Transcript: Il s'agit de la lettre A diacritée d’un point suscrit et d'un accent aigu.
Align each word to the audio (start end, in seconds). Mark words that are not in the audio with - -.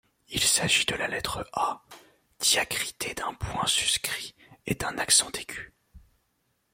Il 0.29 0.41
s'agit 0.41 0.85
de 0.87 0.95
la 0.95 1.07
lettre 1.07 1.47
A 1.53 1.83
diacritée 2.39 3.13
d’un 3.13 3.35
point 3.35 3.67
suscrit 3.67 4.33
et 4.65 4.73
d'un 4.73 4.97
accent 4.97 5.29
aigu. 5.33 5.75